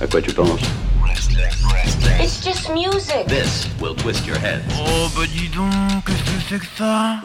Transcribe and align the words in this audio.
À 0.00 0.06
quoi 0.06 0.20
tu 0.20 0.32
penses 0.32 0.60
It's 2.20 2.44
just 2.44 2.68
music. 2.70 3.26
This 3.28 3.68
will 3.80 3.94
twist 3.94 4.26
your 4.26 4.36
head. 4.38 4.62
Oh 4.76 5.08
bah 5.16 5.22
dis 5.26 5.48
donc, 5.48 5.70
qu'est-ce 6.04 6.22
que 6.24 6.40
c'est 6.48 6.58
que 6.58 6.66
ça 6.76 7.20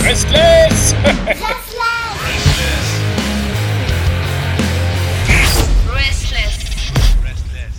Restless 0.00 0.94
Restless. 1.08 1.30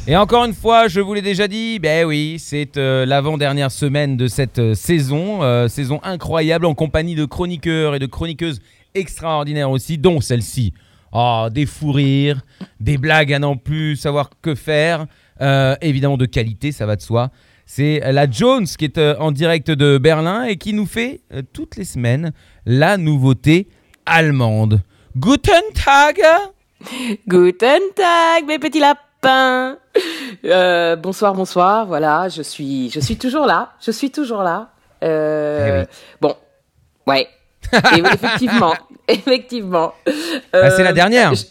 Et 0.07 0.17
encore 0.17 0.43
une 0.45 0.53
fois, 0.53 0.87
je 0.87 0.99
vous 0.99 1.13
l'ai 1.13 1.21
déjà 1.21 1.47
dit, 1.47 1.79
ben 1.79 2.05
oui, 2.05 2.37
c'est 2.37 2.75
euh, 2.75 3.05
l'avant-dernière 3.05 3.71
semaine 3.71 4.17
de 4.17 4.27
cette 4.27 4.59
euh, 4.59 4.73
saison, 4.73 5.43
euh, 5.43 5.67
saison 5.67 6.01
incroyable 6.03 6.65
en 6.65 6.73
compagnie 6.73 7.15
de 7.15 7.23
chroniqueurs 7.23 7.95
et 7.95 7.99
de 7.99 8.07
chroniqueuses 8.07 8.59
extraordinaires 8.95 9.69
aussi, 9.69 9.97
dont 9.97 10.19
celle-ci. 10.19 10.73
Oh, 11.13 11.47
des 11.51 11.65
fous 11.65 11.91
rires, 11.91 12.41
des 12.79 12.97
blagues 12.97 13.33
à 13.33 13.39
n'en 13.39 13.57
plus 13.57 13.95
savoir 13.95 14.29
que 14.41 14.55
faire, 14.55 15.07
euh, 15.41 15.75
évidemment 15.81 16.17
de 16.17 16.25
qualité, 16.25 16.71
ça 16.71 16.85
va 16.85 16.95
de 16.95 17.01
soi. 17.01 17.31
C'est 17.73 18.01
la 18.11 18.29
Jones 18.29 18.65
qui 18.65 18.83
est 18.83 18.97
euh, 18.97 19.15
en 19.17 19.31
direct 19.31 19.71
de 19.71 19.97
Berlin 19.97 20.43
et 20.43 20.57
qui 20.57 20.73
nous 20.73 20.85
fait 20.85 21.21
euh, 21.33 21.41
toutes 21.53 21.77
les 21.77 21.85
semaines 21.85 22.33
la 22.65 22.97
nouveauté 22.97 23.69
allemande. 24.05 24.81
Guten 25.15 25.61
Tag 25.73 26.21
Guten 27.27 27.81
Tag, 27.95 28.45
mes 28.45 28.59
petits 28.59 28.81
lapins. 28.81 29.77
Euh, 30.43 30.95
bonsoir, 30.97 31.33
bonsoir. 31.33 31.85
Voilà, 31.85 32.27
je 32.27 32.41
suis, 32.41 32.89
je 32.89 32.99
suis 32.99 33.17
toujours 33.17 33.45
là. 33.45 33.71
Je 33.79 33.91
suis 33.91 34.11
toujours 34.11 34.43
là. 34.43 34.71
Eh 35.01 35.79
oui. 35.79 35.85
Bon, 36.19 36.35
ouais. 37.07 37.29
Et 37.95 38.01
oui, 38.01 38.09
effectivement, 38.13 38.73
effectivement. 39.11 39.93
Ah, 40.53 40.71
c'est 40.71 40.83
la 40.83 40.93
dernière. 40.93 41.33
je- 41.33 41.45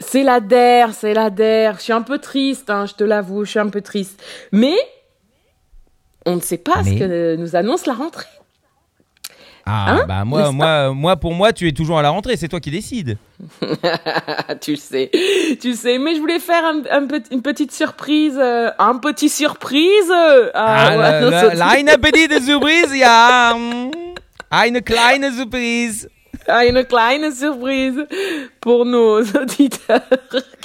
C'est 0.00 0.22
la 0.24 0.40
der, 0.40 0.92
c'est 0.92 1.14
la 1.14 1.30
der. 1.30 1.76
Je 1.78 1.82
suis 1.82 1.92
un 1.92 2.02
peu 2.02 2.18
triste, 2.18 2.68
hein, 2.68 2.84
je 2.86 2.94
te 2.94 3.04
l'avoue, 3.04 3.44
je 3.44 3.50
suis 3.50 3.60
un 3.60 3.68
peu 3.68 3.80
triste. 3.80 4.22
Mais 4.52 4.74
on 6.26 6.36
ne 6.36 6.40
sait 6.40 6.58
pas 6.58 6.82
Mais 6.84 6.94
ce 6.94 6.98
que 6.98 7.36
nous 7.36 7.54
annonce 7.56 7.86
la 7.86 7.94
rentrée. 7.94 8.26
Ah, 9.66 9.86
Hein 9.92 10.04
bah 10.06 10.24
moi, 10.26 10.50
moi, 10.52 10.92
moi, 10.92 11.16
pour 11.16 11.32
moi, 11.32 11.54
tu 11.54 11.66
es 11.66 11.72
toujours 11.72 11.98
à 11.98 12.02
la 12.02 12.10
rentrée, 12.10 12.36
c'est 12.36 12.48
toi 12.48 12.60
qui 12.60 12.70
décides. 12.70 13.16
tu 14.60 14.72
le 14.72 14.76
sais, 14.76 15.10
tu 15.58 15.68
le 15.70 15.74
sais. 15.74 15.96
Mais 15.98 16.14
je 16.14 16.20
voulais 16.20 16.38
faire 16.38 16.62
un, 16.66 16.82
un 16.90 17.06
petit- 17.06 17.32
une 17.32 17.40
petite 17.40 17.72
surprise, 17.72 18.36
euh, 18.38 18.70
un 18.78 18.96
petit 18.98 19.30
surprise. 19.30 20.10
euh, 20.12 20.50
Ah, 20.52 20.94
la- 20.96 21.26
auditeurs. 21.28 21.62
eine 21.70 21.96
petite 21.98 22.42
Surprise, 22.42 22.94
ja. 22.94 23.54
mm. 23.56 23.90
Eine 24.50 24.82
kleine 24.82 25.32
Surprise. 25.32 26.08
Ah, 26.46 26.64
une 26.66 26.84
kleine 26.84 27.32
surprise 27.32 28.04
pour 28.60 28.84
nos 28.84 29.22
auditeurs 29.36 30.00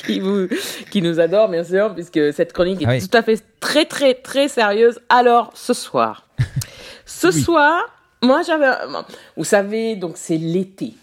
qui, 0.05 0.19
vous, 0.19 0.47
qui 0.91 1.01
nous 1.01 1.19
adorent, 1.19 1.49
bien 1.49 1.63
sûr, 1.63 1.93
puisque 1.93 2.33
cette 2.33 2.51
chronique 2.53 2.81
est 2.81 2.85
Ah 2.85 2.91
oui. 2.91 3.07
tout 3.07 3.17
à 3.17 3.21
fait 3.23 3.41
très, 3.59 3.85
très, 3.85 4.13
très 4.15 4.47
sérieuse. 4.47 4.99
Alors, 5.09 5.51
ce 5.53 5.73
soir, 5.73 6.27
ce 7.05 7.27
Oui. 7.27 7.41
soir, 7.41 7.81
moi, 8.21 8.41
j'avais. 8.45 8.71
Vous 9.37 9.45
savez, 9.45 9.95
donc, 9.95 10.13
c'est 10.15 10.37
l'été. 10.37 10.93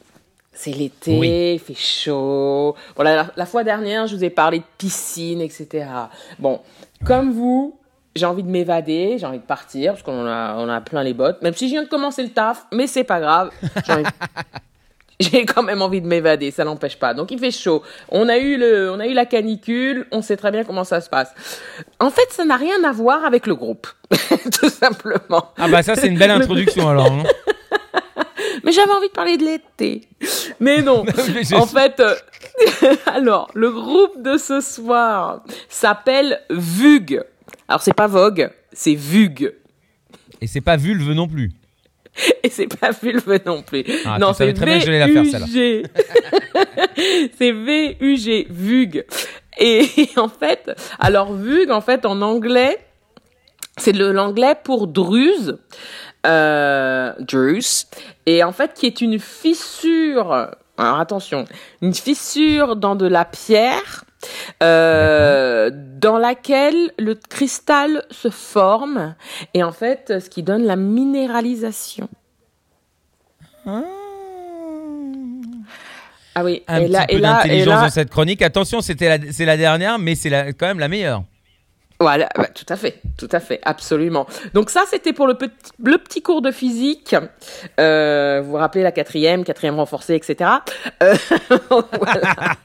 C'est 0.52 0.70
l'été, 0.72 1.18
Oui. 1.18 1.52
il 1.54 1.58
fait 1.58 1.74
chaud. 1.74 2.74
Voilà, 2.94 3.14
la, 3.16 3.26
la 3.36 3.46
fois 3.46 3.62
dernière, 3.64 4.06
je 4.06 4.16
vous 4.16 4.24
ai 4.24 4.30
parlé 4.30 4.58
de 4.60 4.64
piscine, 4.78 5.40
etc. 5.42 5.86
Bon, 6.38 6.60
comme 7.04 7.32
vous, 7.32 7.78
j'ai 8.16 8.26
envie 8.26 8.42
de 8.42 8.48
m'évader, 8.50 9.16
j'ai 9.18 9.26
envie 9.26 9.38
de 9.38 9.44
partir, 9.44 9.92
parce 9.92 10.02
qu'on 10.02 10.26
a, 10.26 10.54
on 10.56 10.68
a 10.68 10.80
plein 10.80 11.02
les 11.02 11.14
bottes, 11.14 11.40
même 11.42 11.54
si 11.54 11.66
je 11.68 11.72
viens 11.74 11.82
de 11.84 11.88
commencer 11.88 12.22
le 12.22 12.30
taf, 12.30 12.66
mais 12.72 12.86
c'est 12.86 13.04
pas 13.04 13.20
grave. 13.20 13.50
J'ai 15.20 15.44
quand 15.46 15.62
même 15.62 15.80
envie 15.82 16.00
de 16.02 16.06
m'évader, 16.06 16.50
ça 16.50 16.64
n'empêche 16.64 16.98
pas. 16.98 17.14
Donc 17.14 17.30
il 17.30 17.38
fait 17.38 17.50
chaud. 17.50 17.82
On 18.10 18.28
a 18.28 18.36
eu 18.38 18.56
le, 18.58 18.90
on 18.90 19.00
a 19.00 19.06
eu 19.06 19.14
la 19.14 19.24
canicule, 19.26 20.06
on 20.12 20.20
sait 20.22 20.36
très 20.36 20.50
bien 20.50 20.64
comment 20.64 20.84
ça 20.84 21.00
se 21.00 21.08
passe. 21.08 21.32
En 22.00 22.10
fait, 22.10 22.26
ça 22.30 22.44
n'a 22.44 22.56
rien 22.56 22.82
à 22.84 22.92
voir 22.92 23.24
avec 23.24 23.46
le 23.46 23.54
groupe, 23.54 23.86
tout 24.60 24.68
simplement. 24.68 25.52
Ah 25.58 25.68
bah 25.68 25.82
ça, 25.82 25.94
c'est 25.94 26.08
une 26.08 26.18
belle 26.18 26.30
introduction 26.32 26.88
alors. 26.90 27.06
hein. 27.12 27.22
Mais 28.64 28.72
j'avais 28.72 28.90
envie 28.92 29.08
de 29.08 29.12
parler 29.12 29.36
de 29.36 29.44
l'été. 29.44 30.02
Mais 30.60 30.82
non. 30.82 31.04
Mais 31.34 31.44
je- 31.44 31.54
en 31.54 31.66
fait, 31.66 32.00
euh, 32.00 32.14
alors 33.06 33.48
le 33.54 33.70
groupe 33.70 34.20
de 34.22 34.36
ce 34.38 34.60
soir 34.60 35.42
s'appelle 35.68 36.40
Vug. 36.50 37.22
Alors 37.68 37.82
c'est 37.82 37.94
pas 37.94 38.06
Vogue, 38.06 38.50
c'est 38.72 38.94
Vug. 38.94 39.54
Et 40.40 40.46
c'est 40.46 40.60
pas 40.60 40.76
vulve 40.76 41.12
non 41.12 41.28
plus. 41.28 41.52
Et 42.42 42.48
c'est 42.48 42.66
pas 42.66 42.90
vulve 42.90 43.40
non 43.44 43.62
plus. 43.62 43.84
Ah, 44.04 44.18
non, 44.18 44.28
tu 44.28 44.38
savais 44.38 44.50
c'est 44.50 44.56
très 44.56 44.66
bien 44.66 44.78
que 44.78 44.84
j'allais 44.84 44.98
la 44.98 45.08
faire, 45.08 45.24
celle-là. 45.24 45.46
VUG. 45.46 45.86
c'est 47.38 47.52
V-U-G, 47.52 48.46
Vug. 48.50 49.04
Et 49.58 49.88
en 50.16 50.28
fait, 50.28 50.72
alors 50.98 51.32
Vug, 51.32 51.70
en 51.70 51.80
fait, 51.80 52.06
en 52.06 52.22
anglais, 52.22 52.78
c'est 53.76 53.92
l'anglais 53.92 54.54
pour 54.62 54.86
druse, 54.86 55.58
euh, 56.26 57.12
druse, 57.20 57.86
et 58.24 58.42
en 58.42 58.52
fait, 58.52 58.74
qui 58.74 58.86
est 58.86 59.00
une 59.00 59.18
fissure. 59.18 60.32
Alors 60.78 61.00
attention, 61.00 61.46
une 61.82 61.94
fissure 61.94 62.76
dans 62.76 62.96
de 62.96 63.06
la 63.06 63.24
pierre. 63.24 64.04
Euh, 64.62 65.70
dans 65.72 66.18
laquelle 66.18 66.92
le 66.98 67.14
cristal 67.14 68.04
se 68.10 68.30
forme 68.30 69.14
et 69.54 69.62
en 69.62 69.72
fait 69.72 70.20
ce 70.20 70.28
qui 70.30 70.42
donne 70.42 70.64
la 70.64 70.76
minéralisation. 70.76 72.08
Ah 76.38 76.44
oui, 76.44 76.62
Un 76.68 76.78
et 76.80 76.84
petit 76.84 76.92
là, 76.92 77.06
peu 77.08 77.14
et 77.14 77.18
là, 77.18 77.28
et 77.30 77.48
d'intelligence 77.48 77.74
là, 77.74 77.80
dans 77.82 77.88
cette 77.90 78.10
chronique. 78.10 78.42
Attention, 78.42 78.80
c'était 78.82 79.08
la, 79.18 79.32
c'est 79.32 79.46
la 79.46 79.56
dernière, 79.56 79.98
mais 79.98 80.14
c'est 80.14 80.28
la- 80.28 80.52
quand 80.52 80.66
même 80.66 80.78
la 80.78 80.88
meilleure. 80.88 81.22
Voilà, 81.98 82.28
bah, 82.36 82.48
tout 82.54 82.66
à 82.68 82.76
fait, 82.76 83.00
tout 83.16 83.28
à 83.32 83.40
fait, 83.40 83.58
absolument. 83.64 84.26
Donc 84.52 84.68
ça, 84.68 84.82
c'était 84.90 85.14
pour 85.14 85.26
le 85.26 85.32
petit, 85.34 85.54
le 85.82 85.96
petit 85.96 86.20
cours 86.20 86.42
de 86.42 86.50
physique. 86.50 87.16
Euh, 87.80 88.42
vous 88.44 88.50
vous 88.50 88.56
rappelez 88.58 88.82
la 88.84 88.92
quatrième, 88.92 89.44
quatrième 89.44 89.76
renforcée, 89.76 90.14
etc. 90.14 90.50
Euh, 91.02 91.14
voilà. 91.70 92.56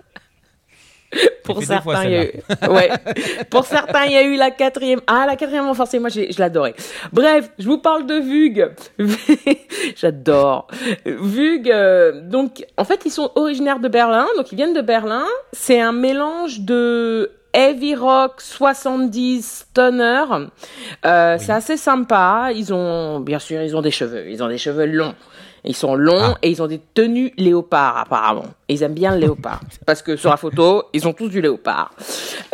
Pour 1.43 1.63
certains, 1.63 2.03
il 2.05 2.11
y 2.11 2.15
a 2.15 2.23
eu, 2.25 2.31
ouais. 2.69 2.89
Pour 3.49 3.65
certains, 3.65 4.05
il 4.05 4.11
y 4.11 4.17
a 4.17 4.23
eu 4.23 4.35
la 4.35 4.51
quatrième. 4.51 5.01
Ah, 5.07 5.25
la 5.27 5.35
quatrième 5.35 5.65
renforcée, 5.65 5.99
moi, 5.99 6.09
je 6.09 6.39
l'adorais. 6.39 6.75
Bref, 7.11 7.49
je 7.57 7.67
vous 7.67 7.77
parle 7.77 8.05
de 8.05 8.15
Vug. 8.15 8.71
J'adore. 9.95 10.67
Vug, 11.05 11.69
euh, 11.69 12.21
donc, 12.21 12.65
en 12.77 12.83
fait, 12.83 13.01
ils 13.05 13.11
sont 13.11 13.31
originaires 13.35 13.79
de 13.79 13.87
Berlin, 13.87 14.27
donc 14.37 14.51
ils 14.51 14.55
viennent 14.55 14.73
de 14.73 14.81
Berlin. 14.81 15.25
C'est 15.53 15.79
un 15.79 15.91
mélange 15.91 16.61
de 16.61 17.31
heavy 17.53 17.95
rock 17.95 18.41
70 18.41 19.65
stoner. 19.71 20.23
Euh, 21.05 21.37
C'est 21.39 21.51
assez 21.51 21.77
sympa. 21.77 22.49
Ils 22.55 22.73
ont, 22.73 23.19
bien 23.19 23.39
sûr, 23.39 23.61
ils 23.61 23.75
ont 23.75 23.81
des 23.81 23.91
cheveux. 23.91 24.29
Ils 24.29 24.41
ont 24.43 24.47
des 24.47 24.57
cheveux 24.57 24.85
longs. 24.85 25.15
Ils 25.63 25.75
sont 25.75 25.93
longs 25.93 26.33
Ah. 26.33 26.37
et 26.41 26.49
ils 26.49 26.61
ont 26.63 26.67
des 26.67 26.79
tenues 26.93 27.31
léopard 27.37 27.97
apparemment. 27.97 28.45
Ils 28.67 28.81
aiment 28.81 28.95
bien 28.95 29.11
le 29.13 29.19
léopard 29.19 29.59
parce 29.85 30.01
que 30.01 30.15
sur 30.15 30.31
la 30.31 30.37
photo, 30.37 30.85
ils 30.93 31.07
ont 31.07 31.13
tous 31.13 31.29
du 31.29 31.39
léopard. 31.39 31.91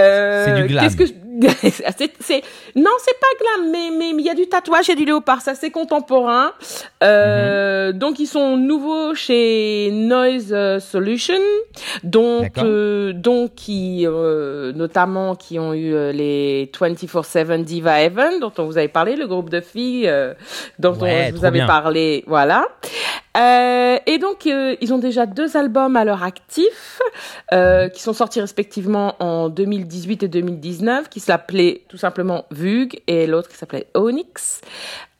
Euh, 0.02 0.44
C'est 0.46 0.62
du 0.62 0.68
glam. 0.68 0.84
Qu'est-ce 0.84 0.98
que 0.98 1.06
je- 1.06 1.14
c'est, 1.62 2.12
c'est- 2.20 2.44
non, 2.76 2.92
c'est 3.00 3.18
pas 3.20 3.34
glam, 3.40 3.72
mais 3.72 3.90
mais 3.98 4.10
il 4.18 4.26
y 4.26 4.30
a 4.30 4.34
du 4.36 4.48
tatouage 4.48 4.90
et 4.90 4.96
du 4.96 5.06
léopard, 5.06 5.42
ça 5.42 5.56
c'est 5.56 5.72
contemporain. 5.72 6.52
Euh, 7.04 7.92
Mhm. 7.92 7.98
Donc 8.00 8.20
ils 8.20 8.28
sont 8.28 8.58
nouveaux 8.58 9.14
chez 9.16 9.90
Noise 9.92 10.52
euh, 10.52 10.80
Solution, 10.80 11.40
donc 12.04 12.58
euh, 12.58 13.14
donc 13.14 13.56
qui 13.56 14.06
euh, 14.06 14.72
notamment 14.74 15.36
qui 15.36 15.60
ont 15.60 15.74
eu 15.74 15.94
euh, 15.94 16.12
les 16.12 16.70
24/7 16.74 17.64
Diva 17.64 18.02
Heaven 18.02 18.40
dont 18.40 18.52
on 18.58 18.66
vous 18.66 18.78
avait 18.78 18.88
parlé, 18.88 19.16
le 19.16 19.28
groupe 19.28 19.50
de 19.50 19.62
filles 19.62 20.08
euh, 20.08 20.34
dont 20.80 20.96
Ouais, 20.96 21.30
on 21.32 21.36
vous 21.38 21.46
avait 21.46 21.60
bien. 21.60 21.68
parlé, 21.68 22.24
voilà. 22.28 22.68
Euh, 23.38 24.00
et 24.06 24.18
donc, 24.18 24.48
euh, 24.48 24.76
ils 24.82 24.94
ont 24.94 24.98
déjà 24.98 25.26
deux 25.26 25.58
albums 25.58 25.96
à 25.96 26.06
leur 26.06 26.24
actif, 26.24 27.02
euh, 27.54 27.88
qui 27.90 28.02
sont 28.02 28.14
sortis 28.14 28.42
respectivement 28.42 29.16
en 29.22 29.50
2018 29.50 30.24
et 30.24 30.28
2019, 30.28 31.10
qui 31.10 31.20
s'appelaient 31.20 31.84
tout 31.88 31.98
simplement 31.98 32.46
Vug 32.52 33.00
et 33.08 33.28
l'autre 33.28 33.50
qui 33.50 33.58
s'appelait 33.58 33.88
Onyx. 33.94 34.62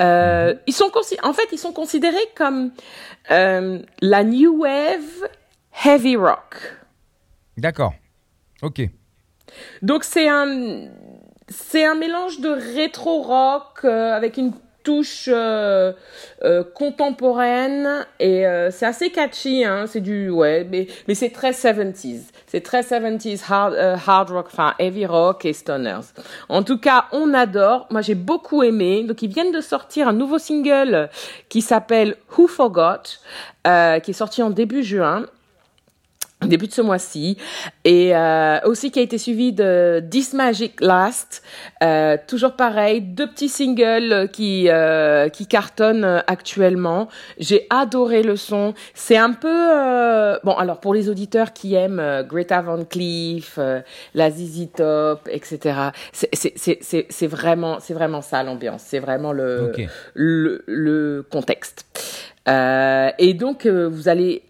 Euh, 0.02 0.56
ils 0.66 0.74
sont 0.74 0.92
en 1.24 1.34
fait, 1.34 1.48
ils 1.52 1.58
sont 1.58 1.74
considérés 1.74 2.18
comme 2.36 2.72
la 3.30 4.24
new 4.24 4.62
wave 4.62 5.30
heavy 5.86 6.16
rock. 6.16 6.56
D'accord. 7.58 7.94
Ok. 8.62 8.82
Donc 9.82 10.04
c'est 10.04 10.28
un 10.28 10.90
c'est 11.50 11.86
un 11.86 11.96
mélange 11.96 12.42
de 12.42 12.50
rétro 12.50 13.22
rock 13.22 13.86
avec 13.86 14.38
une 14.38 14.52
touche 14.88 15.28
euh, 15.28 15.92
euh, 16.46 16.64
contemporaine 16.64 18.06
et 18.22 18.48
euh, 18.48 18.72
c'est 18.72 18.86
assez 18.86 19.10
catchy 19.10 19.66
hein, 19.66 19.84
c'est 19.86 20.00
du 20.00 20.30
ouais 20.30 20.66
mais 20.72 20.88
mais 21.10 21.14
c'est 21.14 21.32
très 21.32 21.52
70s 21.52 22.22
c'est 22.46 22.62
très 22.62 22.84
70s 22.84 23.42
hard 23.50 23.76
hard 24.08 24.30
rock 24.30 24.46
enfin 24.48 24.76
heavy 24.80 25.06
rock 25.06 25.44
et 25.44 25.52
stoners. 25.52 26.14
En 26.48 26.64
tout 26.64 26.78
cas 26.78 27.08
on 27.12 27.34
adore. 27.34 27.88
Moi 27.90 28.00
j'ai 28.00 28.16
beaucoup 28.16 28.64
aimé. 28.64 29.04
Donc 29.04 29.22
ils 29.22 29.30
viennent 29.30 29.52
de 29.52 29.60
sortir 29.60 30.08
un 30.08 30.14
nouveau 30.14 30.38
single 30.38 31.10
qui 31.50 31.62
s'appelle 31.62 32.16
Who 32.38 32.48
Forgot 32.48 33.20
qui 33.66 34.12
est 34.12 34.14
sorti 34.14 34.42
en 34.42 34.50
début 34.50 34.84
juin 34.84 35.26
début 36.46 36.68
de 36.68 36.72
ce 36.72 36.82
mois-ci 36.82 37.38
et 37.84 38.16
euh, 38.16 38.60
aussi 38.64 38.92
qui 38.92 39.00
a 39.00 39.02
été 39.02 39.18
suivi 39.18 39.54
de 39.54 40.04
This 40.12 40.34
Magic 40.34 40.80
Last 40.82 41.42
euh, 41.84 42.18
toujours 42.28 42.54
pareil 42.54 43.02
deux 43.02 43.28
petits 43.28 43.50
singles 43.50 44.30
qui 44.32 44.70
euh, 44.70 45.30
qui 45.30 45.48
cartonnent 45.48 46.24
actuellement. 46.28 47.08
J'ai 47.40 47.66
adoré 47.70 48.22
le 48.22 48.36
son. 48.36 48.76
C'est 48.94 49.18
un 49.18 49.34
peu 49.34 49.48
euh, 49.50 50.38
bon 50.44 50.54
alors 50.54 50.80
pour 50.80 50.94
les 50.94 51.10
auditeurs 51.10 51.54
qui 51.54 51.74
aiment 51.74 52.00
euh, 52.00 52.24
Greta 52.24 52.62
Van 52.62 52.84
Cleef 52.86 53.56
euh, 53.58 53.82
la 54.14 54.30
ZZ 54.30 54.68
Top 54.76 55.28
etc 55.32 55.90
c'est 56.12 56.30
c'est 56.34 56.54
c'est 56.82 57.08
c'est 57.10 57.28
vraiment 57.28 57.80
c'est 57.80 57.94
vraiment 57.94 58.22
ça 58.22 58.44
l'ambiance. 58.44 58.84
C'est 58.86 59.00
vraiment 59.00 59.32
le 59.34 59.72
le, 60.14 60.64
le 60.68 61.26
contexte. 61.30 61.86
Euh, 62.48 63.10
et 63.18 63.34
donc 63.34 63.66
euh, 63.66 63.90
vous 63.90 64.08
allez 64.08 64.44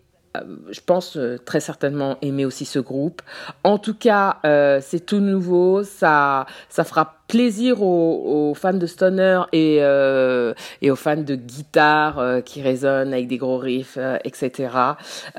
je 0.69 0.79
pense 0.85 1.17
euh, 1.17 1.37
très 1.37 1.59
certainement 1.59 2.17
aimer 2.21 2.45
aussi 2.45 2.65
ce 2.65 2.79
groupe. 2.79 3.21
En 3.63 3.77
tout 3.77 3.93
cas, 3.93 4.37
euh, 4.45 4.79
c'est 4.81 5.05
tout 5.05 5.19
nouveau, 5.19 5.83
ça, 5.83 6.45
ça 6.69 6.83
fera 6.83 7.15
plaisir 7.27 7.81
aux, 7.81 8.49
aux 8.49 8.53
fans 8.53 8.73
de 8.73 8.85
stoner 8.85 9.41
et, 9.51 9.79
euh, 9.81 10.53
et 10.81 10.91
aux 10.91 10.95
fans 10.95 11.17
de 11.17 11.35
guitare 11.35 12.19
euh, 12.19 12.41
qui 12.41 12.61
résonnent 12.61 13.13
avec 13.13 13.27
des 13.27 13.37
gros 13.37 13.57
riffs, 13.57 13.97
euh, 13.97 14.17
etc. 14.23 14.69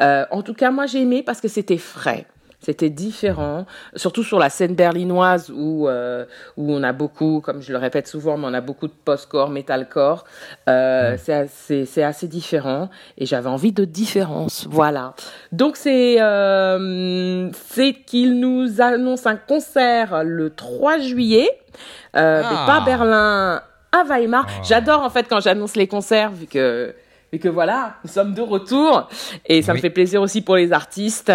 Euh, 0.01 0.25
en 0.31 0.43
tout 0.43 0.55
cas, 0.55 0.71
moi 0.71 0.87
j'ai 0.87 1.03
aimé 1.03 1.23
parce 1.23 1.41
que 1.41 1.49
c'était 1.49 1.79
frais. 1.79 2.27
C'était 2.61 2.91
différent, 2.91 3.67
surtout 3.95 4.25
sur 4.25 4.41
la 4.41 4.51
scène 4.51 4.75
berlinoise 4.75 5.49
où, 5.55 5.87
euh, 5.89 6.25
où 6.57 6.73
on 6.73 6.83
a 6.83 6.93
beaucoup, 6.93 7.41
comme 7.41 7.63
je 7.63 7.71
le 7.73 7.79
répète 7.79 8.09
souvent, 8.09 8.37
mais 8.37 8.47
on 8.49 8.55
a 8.55 8.61
beaucoup 8.61 8.89
de 8.89 8.93
post-core, 9.05 9.51
metalcore. 9.51 10.25
Euh, 10.69 11.17
c'est 11.19 11.33
assez, 11.35 11.85
c'est 11.87 12.03
assez 12.03 12.27
différent 12.27 12.91
et 13.17 13.27
j'avais 13.27 13.49
envie 13.49 13.71
de 13.73 13.85
différence. 13.85 14.67
Voilà. 14.69 15.15
Donc 15.53 15.77
c'est 15.77 16.21
euh, 16.21 17.49
c'est 17.69 17.93
qu'il 17.95 18.41
nous 18.41 18.81
annonce 18.81 19.27
un 19.27 19.37
concert 19.37 20.25
le 20.25 20.51
3 20.51 20.99
juillet, 20.99 21.49
euh, 22.17 22.43
mais 22.43 22.57
Ah. 22.59 22.65
pas 22.67 22.77
à 22.83 22.85
Berlin, 22.85 23.63
à 23.93 24.05
Weimar. 24.05 24.47
Ah. 24.49 24.63
J'adore 24.65 25.03
en 25.03 25.11
fait 25.11 25.27
quand 25.29 25.41
j'annonce 25.41 25.77
les 25.77 25.87
concerts 25.87 26.33
vu 26.33 26.47
que 26.47 26.93
vu 27.33 27.39
que 27.39 27.49
voilà, 27.49 27.97
nous 28.05 28.11
sommes 28.11 28.35
de 28.35 28.41
retour 28.41 29.09
et 29.47 29.63
ça 29.63 29.75
me 29.75 29.79
fait 29.79 29.91
plaisir 29.91 30.23
aussi 30.23 30.43
pour 30.43 30.57
les 30.57 30.73
artistes. 30.73 31.33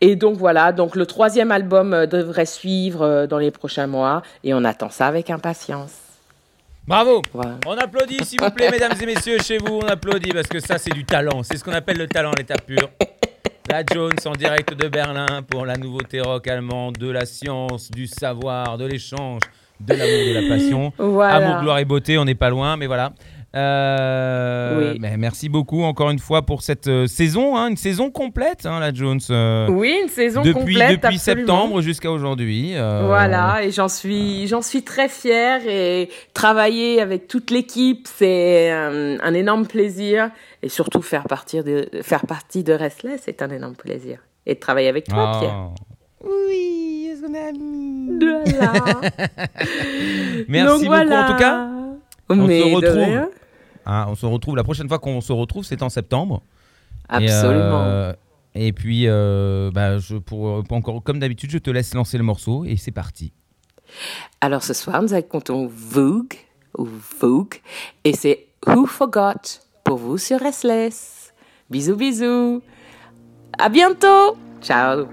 Et 0.00 0.16
donc 0.16 0.36
voilà, 0.36 0.72
donc 0.72 0.96
le 0.96 1.06
troisième 1.06 1.50
album 1.50 1.92
euh, 1.94 2.06
devrait 2.06 2.46
suivre 2.46 3.02
euh, 3.02 3.26
dans 3.26 3.38
les 3.38 3.50
prochains 3.50 3.86
mois 3.86 4.22
et 4.44 4.54
on 4.54 4.64
attend 4.64 4.90
ça 4.90 5.06
avec 5.06 5.30
impatience. 5.30 5.92
Bravo. 6.86 7.22
On 7.66 7.76
applaudit 7.76 8.24
s'il 8.24 8.40
vous 8.40 8.50
plaît, 8.50 8.70
mesdames 8.70 8.92
et 9.00 9.06
messieurs, 9.06 9.38
chez 9.38 9.58
vous, 9.58 9.80
on 9.82 9.86
applaudit 9.86 10.32
parce 10.32 10.48
que 10.48 10.58
ça 10.58 10.78
c'est 10.78 10.92
du 10.92 11.04
talent, 11.04 11.42
c'est 11.42 11.56
ce 11.56 11.64
qu'on 11.64 11.72
appelle 11.72 11.98
le 11.98 12.08
talent 12.08 12.32
l'état 12.36 12.56
pur. 12.56 12.88
La 13.70 13.82
Jones 13.90 14.16
en 14.26 14.32
direct 14.32 14.74
de 14.74 14.88
Berlin 14.88 15.42
pour 15.48 15.64
la 15.64 15.76
nouveauté 15.76 16.20
rock 16.20 16.48
allemande, 16.48 16.96
de 16.98 17.08
la 17.08 17.24
science, 17.24 17.90
du 17.92 18.08
savoir, 18.08 18.76
de 18.76 18.84
l'échange, 18.84 19.40
de 19.78 19.94
l'amour, 19.94 20.34
de 20.34 20.40
la 20.40 20.56
passion. 20.56 20.92
Voilà. 20.98 21.34
Amour, 21.36 21.62
gloire 21.62 21.78
et 21.78 21.84
beauté, 21.84 22.18
on 22.18 22.24
n'est 22.24 22.34
pas 22.34 22.50
loin, 22.50 22.76
mais 22.76 22.88
voilà. 22.88 23.12
Euh, 23.54 24.92
Oui. 24.92 24.98
mais 25.00 25.16
merci 25.18 25.48
beaucoup 25.50 25.82
encore 25.82 26.08
une 26.10 26.18
fois 26.18 26.42
pour 26.42 26.62
cette 26.62 26.86
euh, 26.88 27.06
saison, 27.06 27.56
hein, 27.56 27.68
une 27.68 27.76
saison 27.76 28.10
complète, 28.10 28.64
hein, 28.64 28.80
la 28.80 28.92
Jones. 28.94 29.20
euh, 29.30 29.68
Oui, 29.68 29.94
une 30.02 30.08
saison 30.08 30.40
depuis 30.42 30.72
complète. 30.74 30.90
depuis 31.02 31.16
absolument. 31.16 31.46
septembre 31.46 31.80
jusqu'à 31.82 32.10
aujourd'hui. 32.10 32.72
euh, 32.74 33.02
Voilà, 33.06 33.62
et 33.62 33.70
j'en 33.70 33.88
suis, 33.88 34.46
j'en 34.46 34.62
suis 34.62 34.82
très 34.84 35.08
fière 35.10 35.60
et 35.68 36.08
travailler 36.32 37.00
avec 37.02 37.28
toute 37.28 37.50
l'équipe, 37.50 38.08
c'est 38.16 38.70
un, 38.70 39.18
un 39.20 39.34
énorme 39.34 39.66
plaisir 39.66 40.30
et 40.62 40.68
surtout 40.70 41.02
faire 41.02 41.24
partie 41.24 41.62
de, 41.62 41.88
faire 42.02 42.26
partie 42.26 42.64
de 42.64 42.72
Restless, 42.72 43.20
c'est 43.24 43.42
un 43.42 43.50
énorme 43.50 43.74
plaisir. 43.76 44.18
Et 44.46 44.54
de 44.54 44.60
travailler 44.60 44.88
avec 44.88 45.08
toi, 45.08 45.32
ah. 45.34 45.38
Pierre. 45.40 45.68
Oui, 46.24 47.10
on 47.28 47.34
est 47.34 47.48
amis. 47.48 48.18
Voilà. 48.18 48.72
Merci 50.48 50.66
Donc 50.66 50.78
beaucoup 50.80 50.86
voilà. 50.86 51.24
en 51.24 51.32
tout 51.32 51.38
cas. 51.38 51.68
Mais 52.46 52.60
se 52.62 52.68
de 52.68 52.74
retrouve. 52.74 53.28
Hein, 53.86 54.06
on 54.08 54.14
se 54.14 54.26
retrouve 54.26 54.56
la 54.56 54.64
prochaine 54.64 54.88
fois 54.88 54.98
qu'on 54.98 55.20
se 55.20 55.32
retrouve, 55.32 55.64
c'est 55.64 55.82
en 55.82 55.88
septembre. 55.88 56.42
Et, 57.10 57.28
Absolument. 57.28 57.82
euh, 57.84 58.12
Et, 58.54 58.72
puis, 58.72 59.04
euh, 59.06 59.70
bah, 59.72 59.98
je, 59.98 60.16
pour, 60.16 60.62
pour 60.64 60.76
encore, 60.76 61.02
comme 61.02 61.18
d'habitude, 61.18 61.50
je 61.50 61.58
te 61.58 61.70
laisse 61.70 61.94
lancer 61.94 62.16
le 62.18 62.24
morceau 62.24 62.64
et 62.64 62.76
c'est 62.76 62.90
parti. 62.92 63.32
Alors 64.40 64.62
ce 64.62 64.72
soir, 64.72 65.02
nous 65.02 65.14
écoutons 65.14 65.68
Vogue, 65.70 66.34
ou 66.78 66.88
Vogue, 67.20 67.56
et 68.04 68.14
c'est 68.14 68.46
Who 68.66 68.86
Forgot 68.86 69.60
pour 69.84 69.98
vous 69.98 70.16
sur 70.18 70.40
Restless. 70.40 71.34
Bisous, 71.70 71.96
bisous. 71.96 72.62
À 73.58 73.68
bientôt. 73.68 74.36
Ciao. 74.62 75.06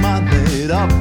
my 0.00 0.20
bed. 0.20 0.70
up 0.70 0.99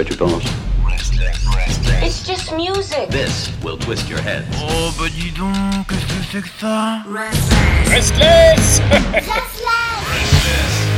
what 0.00 0.42
you. 0.42 0.50
Restless, 0.86 1.46
restless. 1.54 2.02
It's 2.02 2.26
just 2.26 2.54
music. 2.54 3.10
This 3.10 3.52
will 3.62 3.76
twist 3.76 4.08
your 4.08 4.20
head. 4.20 4.46
Oh, 4.54 4.94
bah 4.98 5.08
dis 5.10 5.30
donc, 5.32 5.86
qu'est-ce 5.88 6.06
que 6.06 6.24
c'est 6.32 6.42
que 6.42 6.48
ça 6.58 7.02
Restless. 7.06 7.90
Restless. 7.90 8.80
restless. 9.12 9.60
restless. 10.08 10.89